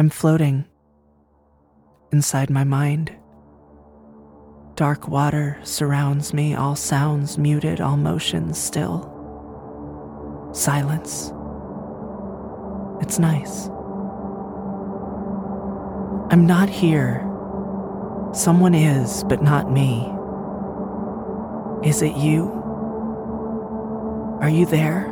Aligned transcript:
I'm 0.00 0.08
floating 0.08 0.64
inside 2.10 2.48
my 2.48 2.64
mind. 2.64 3.14
Dark 4.74 5.08
water 5.08 5.58
surrounds 5.62 6.32
me, 6.32 6.54
all 6.54 6.74
sounds 6.74 7.36
muted, 7.36 7.82
all 7.82 7.98
motions 7.98 8.56
still. 8.56 9.02
Silence. 10.54 11.34
It's 13.02 13.18
nice. 13.18 13.66
I'm 16.32 16.46
not 16.46 16.70
here. 16.70 17.18
Someone 18.32 18.74
is, 18.74 19.22
but 19.24 19.42
not 19.42 19.70
me. 19.70 20.10
Is 21.86 22.00
it 22.00 22.16
you? 22.16 22.48
Are 24.40 24.48
you 24.48 24.64
there? 24.64 25.04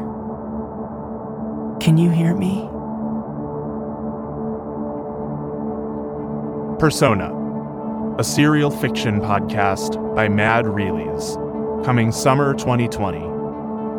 Can 1.79 1.99
you 1.99 2.09
hear 2.09 2.35
me? 2.35 2.71
Persona, 6.79 8.15
a 8.19 8.23
serial 8.25 8.71
fiction 8.71 9.21
podcast 9.21 10.15
by 10.15 10.29
Mad 10.29 10.65
Realies, 10.65 11.35
coming 11.85 12.13
summer 12.13 12.55
2020. 12.55 13.19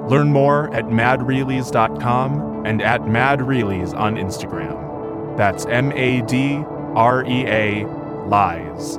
Learn 0.10 0.32
more 0.32 0.74
at 0.74 0.86
madrealies.com 0.86 2.66
and 2.66 2.82
at 2.82 3.02
madrealies 3.02 3.94
on 3.94 4.16
Instagram. 4.16 5.36
That's 5.36 5.66
M 5.66 5.92
A 5.92 6.22
D 6.22 6.64
R 6.96 7.26
E 7.26 7.46
A 7.48 7.86
Lies. 8.28 8.98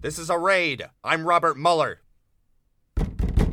This 0.00 0.18
is 0.18 0.30
a 0.30 0.38
raid. 0.38 0.82
I'm 1.04 1.26
Robert 1.26 1.58
Mueller. 1.58 2.00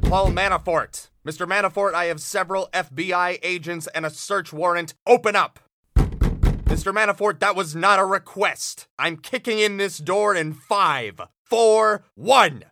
Paul 0.10 0.32
Manafort. 0.32 1.10
Mr. 1.24 1.48
Manafort, 1.48 1.94
I 1.94 2.06
have 2.06 2.20
several 2.20 2.68
FBI 2.74 3.38
agents 3.44 3.88
and 3.94 4.08
a 4.08 4.10
search 4.10 4.52
warrant. 4.52 4.96
Open 5.06 5.36
up. 5.36 5.60
Mr. 5.96 6.92
Manafort, 6.92 7.40
that 7.42 7.56
was 7.56 7.76
not 7.76 8.00
a 8.00 8.06
request. 8.06 8.88
I'm 8.98 9.18
kicking 9.18 9.60
in 9.60 9.78
this 9.78 10.00
door 10.00 10.34
in 10.34 10.54
five, 10.54 11.22
four, 11.44 12.06
one. 12.16 12.64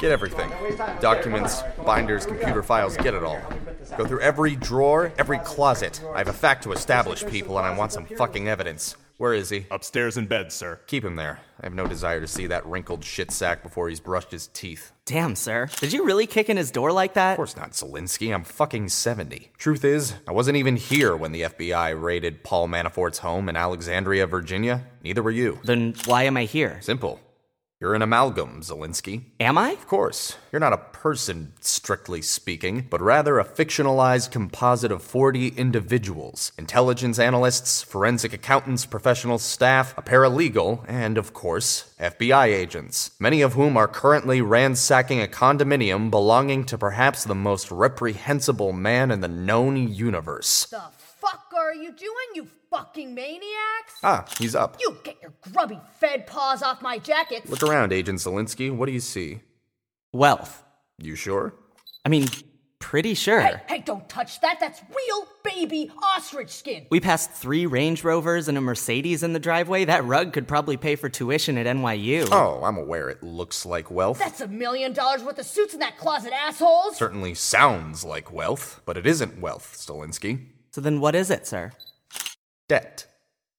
Get 0.00 0.12
everything 0.12 0.52
documents, 1.00 1.64
binders, 1.84 2.24
computer 2.24 2.62
files, 2.62 2.96
get 2.96 3.14
it 3.14 3.24
all. 3.24 3.40
Go 3.98 4.06
through 4.06 4.20
every 4.20 4.54
drawer, 4.54 5.12
every 5.18 5.38
closet. 5.40 6.00
I 6.14 6.18
have 6.18 6.28
a 6.28 6.32
fact 6.32 6.62
to 6.62 6.72
establish, 6.72 7.26
people, 7.26 7.58
and 7.58 7.66
I 7.66 7.76
want 7.76 7.90
some 7.90 8.06
fucking 8.06 8.46
evidence. 8.46 8.94
Where 9.22 9.34
is 9.34 9.50
he? 9.50 9.66
Upstairs 9.70 10.16
in 10.16 10.26
bed, 10.26 10.50
sir. 10.50 10.80
Keep 10.88 11.04
him 11.04 11.14
there. 11.14 11.38
I 11.60 11.66
have 11.66 11.74
no 11.74 11.86
desire 11.86 12.18
to 12.18 12.26
see 12.26 12.48
that 12.48 12.66
wrinkled 12.66 13.04
shit 13.04 13.30
sack 13.30 13.62
before 13.62 13.88
he's 13.88 14.00
brushed 14.00 14.32
his 14.32 14.48
teeth. 14.48 14.90
Damn, 15.04 15.36
sir. 15.36 15.68
Did 15.78 15.92
you 15.92 16.04
really 16.04 16.26
kick 16.26 16.50
in 16.50 16.56
his 16.56 16.72
door 16.72 16.90
like 16.90 17.14
that? 17.14 17.34
Of 17.34 17.36
course 17.36 17.56
not, 17.56 17.70
Zelensky. 17.70 18.34
I'm 18.34 18.42
fucking 18.42 18.88
70. 18.88 19.52
Truth 19.58 19.84
is, 19.84 20.14
I 20.26 20.32
wasn't 20.32 20.56
even 20.56 20.74
here 20.74 21.16
when 21.16 21.30
the 21.30 21.42
FBI 21.42 22.02
raided 22.02 22.42
Paul 22.42 22.66
Manafort's 22.66 23.18
home 23.18 23.48
in 23.48 23.54
Alexandria, 23.54 24.26
Virginia. 24.26 24.88
Neither 25.04 25.22
were 25.22 25.30
you. 25.30 25.60
Then 25.62 25.94
why 26.04 26.24
am 26.24 26.36
I 26.36 26.46
here? 26.46 26.80
Simple. 26.80 27.20
You're 27.82 27.96
an 27.96 28.02
amalgam, 28.02 28.60
Zelensky. 28.60 29.24
Am 29.40 29.58
I? 29.58 29.72
Of 29.72 29.88
course, 29.88 30.36
you're 30.52 30.60
not 30.60 30.72
a 30.72 30.76
person, 30.76 31.52
strictly 31.58 32.22
speaking, 32.22 32.86
but 32.88 33.02
rather 33.02 33.40
a 33.40 33.44
fictionalized 33.44 34.30
composite 34.30 34.92
of 34.92 35.02
40 35.02 35.48
individuals 35.48 36.52
intelligence 36.56 37.18
analysts, 37.18 37.82
forensic 37.82 38.32
accountants, 38.32 38.86
professional 38.86 39.36
staff, 39.36 39.98
a 39.98 40.02
paralegal, 40.02 40.84
and, 40.86 41.18
of 41.18 41.32
course, 41.34 41.92
FBI 41.98 42.46
agents, 42.46 43.10
many 43.18 43.42
of 43.42 43.54
whom 43.54 43.76
are 43.76 43.88
currently 43.88 44.40
ransacking 44.40 45.20
a 45.20 45.26
condominium 45.26 46.08
belonging 46.08 46.64
to 46.66 46.78
perhaps 46.78 47.24
the 47.24 47.34
most 47.34 47.68
reprehensible 47.72 48.72
man 48.72 49.10
in 49.10 49.22
the 49.22 49.26
known 49.26 49.88
universe. 49.92 50.66
The 50.66 50.82
fuck 51.32 51.52
are 51.56 51.74
you 51.74 51.92
doing, 51.92 52.28
you 52.34 52.46
fucking 52.70 53.14
maniacs? 53.14 53.94
Ah, 54.02 54.24
he's 54.38 54.54
up. 54.54 54.76
You 54.80 54.96
get 55.02 55.16
your 55.22 55.32
grubby 55.40 55.80
fed 55.98 56.26
paws 56.26 56.62
off 56.62 56.82
my 56.82 56.98
jacket. 56.98 57.48
Look 57.48 57.62
around, 57.62 57.92
Agent 57.92 58.18
Zelensky. 58.18 58.74
What 58.74 58.86
do 58.86 58.92
you 58.92 59.00
see? 59.00 59.40
Wealth. 60.12 60.62
You 60.98 61.16
sure? 61.16 61.54
I 62.04 62.08
mean, 62.10 62.26
pretty 62.80 63.14
sure. 63.14 63.40
Hey, 63.40 63.62
hey, 63.66 63.78
don't 63.80 64.06
touch 64.08 64.40
that. 64.42 64.58
That's 64.60 64.82
real 64.90 65.26
baby 65.42 65.90
ostrich 66.02 66.50
skin. 66.50 66.86
We 66.90 67.00
passed 67.00 67.30
three 67.30 67.64
Range 67.64 68.02
Rovers 68.04 68.48
and 68.48 68.58
a 68.58 68.60
Mercedes 68.60 69.22
in 69.22 69.32
the 69.32 69.38
driveway. 69.40 69.86
That 69.86 70.04
rug 70.04 70.32
could 70.32 70.46
probably 70.46 70.76
pay 70.76 70.96
for 70.96 71.08
tuition 71.08 71.56
at 71.56 71.66
NYU. 71.66 72.28
Oh, 72.30 72.62
I'm 72.62 72.76
aware 72.76 73.08
it 73.08 73.22
looks 73.22 73.64
like 73.64 73.90
wealth. 73.90 74.18
That's 74.18 74.40
a 74.40 74.48
million 74.48 74.92
dollars 74.92 75.22
worth 75.22 75.38
of 75.38 75.46
suits 75.46 75.72
in 75.72 75.80
that 75.80 75.96
closet, 75.96 76.32
assholes. 76.34 76.96
Certainly 76.96 77.34
sounds 77.34 78.04
like 78.04 78.32
wealth, 78.32 78.82
but 78.84 78.96
it 78.96 79.06
isn't 79.06 79.40
wealth, 79.40 79.76
Zelensky. 79.78 80.46
So 80.72 80.80
then 80.80 81.00
what 81.00 81.14
is 81.14 81.30
it, 81.30 81.46
sir? 81.46 81.72
Debt. 82.66 83.06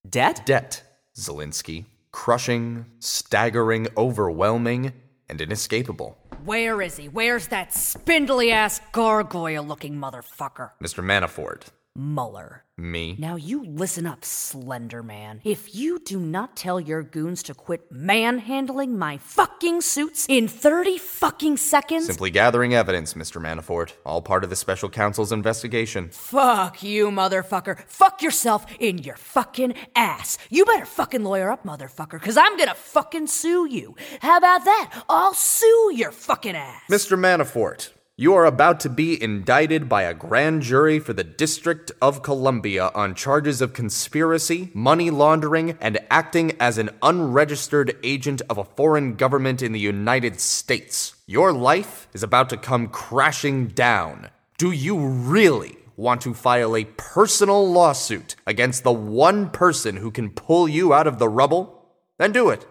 Debt? 0.09 0.43
Debt, 0.45 0.81
Zelensky. 1.15 1.85
Crushing, 2.11 2.85
staggering, 2.99 3.87
overwhelming, 3.95 4.93
and 5.29 5.39
inescapable. 5.39 6.17
Where 6.43 6.81
is 6.81 6.97
he? 6.97 7.09
Where's 7.09 7.47
that 7.47 7.73
spindly 7.73 8.51
ass 8.51 8.81
gargoyle 8.91 9.63
looking 9.63 9.95
motherfucker? 9.95 10.71
Mr. 10.83 11.03
Manafort. 11.03 11.67
Mueller. 11.95 12.63
Me. 12.75 13.15
Now 13.19 13.35
you 13.35 13.63
listen 13.65 14.07
up, 14.07 14.25
Slender 14.25 15.03
Man. 15.03 15.41
If 15.43 15.75
you 15.75 15.99
do 15.99 16.19
not 16.19 16.55
tell 16.55 16.79
your 16.79 17.03
goons 17.03 17.43
to 17.43 17.53
quit 17.53 17.91
manhandling 17.91 18.97
my 18.97 19.19
fucking 19.19 19.81
suits 19.81 20.25
in 20.27 20.47
30 20.47 20.97
fucking 20.97 21.57
seconds, 21.57 22.07
Simply 22.07 22.31
gathering 22.31 22.73
evidence, 22.73 23.13
Mr. 23.13 23.39
Manafort. 23.39 23.93
All 24.07 24.23
part 24.23 24.43
of 24.43 24.49
the 24.49 24.55
special 24.55 24.89
counsel's 24.89 25.31
investigation. 25.31 26.09
fuck 26.09 26.81
you, 26.81 27.11
motherfucker. 27.11 27.79
Fuck 27.87 28.23
yourself 28.23 28.65
in 28.79 28.97
your 28.97 29.15
fucking 29.17 29.75
ass. 29.95 30.39
You 30.49 30.65
better 30.65 30.85
fucking 30.85 31.23
lawyer 31.23 31.51
up, 31.51 31.63
motherfucker, 31.63 32.13
because 32.19 32.37
I'm 32.37 32.57
gonna 32.57 32.73
fucking 32.73 33.27
sue 33.27 33.67
you. 33.69 33.95
How 34.21 34.37
about 34.37 34.65
that? 34.65 35.03
I'll 35.07 35.35
sue 35.35 35.91
your 35.93 36.11
fucking 36.11 36.55
ass. 36.55 36.81
Mr. 36.89 37.19
Manafort, 37.19 37.89
you 38.15 38.35
are 38.35 38.45
about 38.45 38.79
to 38.79 38.89
be 38.89 39.21
indicted 39.21 39.89
by 39.89 40.03
a 40.03 40.13
grand 40.13 40.61
jury 40.61 40.99
for 40.99 41.13
the 41.13 41.23
District 41.23 41.91
of 41.99 42.21
Columbia 42.21 42.91
on 42.93 43.15
charges 43.15 43.59
of 43.59 43.73
conspiracy, 43.73 44.69
money 44.75 45.09
laundering, 45.09 45.75
and 45.81 45.97
acting 46.11 46.55
as 46.59 46.77
an 46.77 46.91
unregistered 47.01 47.97
agent 48.03 48.43
of 48.51 48.59
a 48.59 48.63
foreign 48.63 49.15
government 49.15 49.63
in 49.63 49.71
the 49.71 49.79
United 49.79 50.39
States. 50.39 51.15
Your 51.25 51.51
life 51.51 52.07
is 52.13 52.21
about 52.21 52.49
to 52.49 52.57
come 52.57 52.87
crashing 52.87 53.69
down. 53.69 54.29
Do 54.59 54.69
you 54.69 54.95
really 54.95 55.77
want 55.95 56.21
to 56.21 56.35
file 56.35 56.75
a 56.75 56.85
personal 56.85 57.67
lawsuit 57.67 58.35
against 58.45 58.83
the 58.83 58.93
one 58.93 59.49
person 59.49 59.97
who 59.97 60.11
can 60.11 60.29
pull 60.29 60.67
you 60.67 60.93
out 60.93 61.07
of 61.07 61.17
the 61.17 61.29
rubble? 61.29 61.89
Then 62.19 62.31
do 62.31 62.49
it. 62.49 62.67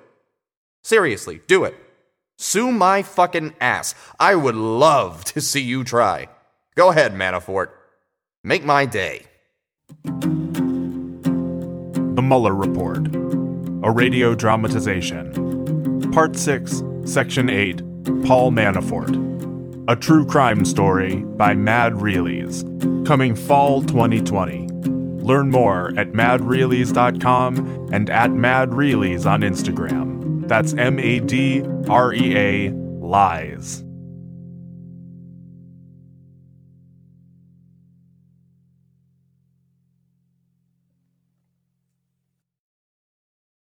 Seriously, 0.85 1.41
do 1.49 1.65
it. 1.65 1.75
Sue 2.43 2.73
my 2.73 3.03
fucking 3.03 3.55
ass. 3.61 3.95
I 4.19 4.35
would 4.35 4.57
love 4.57 5.23
to 5.27 5.41
see 5.41 5.61
you 5.61 5.85
try. 5.85 6.29
Go 6.75 6.91
ahead, 6.91 7.15
Manafort. 7.15 7.69
Make 8.43 8.65
my 8.65 8.85
day. 8.85 9.27
The 10.03 10.27
Mueller 12.21 12.53
Report, 12.53 13.07
a 13.85 13.93
radio 13.93 14.35
dramatization. 14.35 16.11
Part 16.11 16.37
6, 16.37 16.83
Section 17.05 17.49
8 17.49 17.77
Paul 18.25 18.51
Manafort. 18.51 19.21
A 19.89 19.95
true 19.95 20.27
crime 20.27 20.65
story 20.65 21.23
by 21.23 21.55
Mad 21.55 22.03
Realies. 22.03 22.65
Coming 23.07 23.37
fall 23.37 23.83
2020. 23.83 24.67
Learn 25.23 25.49
more 25.49 25.93
at 25.97 26.11
madrealies.com 26.11 27.89
and 27.93 28.11
at 28.11 28.31
madrealies 28.31 29.31
on 29.31 29.43
Instagram. 29.43 30.22
That's 30.47 30.75
M 30.75 30.99
A 30.99 31.21
D 31.21 31.63
R 31.89 32.13
E 32.13 32.37
A 32.37 32.71
Lies. 32.73 33.85